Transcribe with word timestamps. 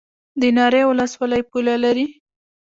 د 0.41 0.43
ناری 0.57 0.81
ولسوالۍ 0.87 1.41
پوله 1.49 1.75
لري 1.83 2.05